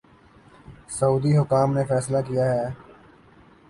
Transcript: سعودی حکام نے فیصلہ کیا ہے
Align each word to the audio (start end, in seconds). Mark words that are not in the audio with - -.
سعودی 0.89 1.31
حکام 1.37 1.73
نے 1.73 1.83
فیصلہ 1.89 2.17
کیا 2.27 2.45
ہے 2.53 2.67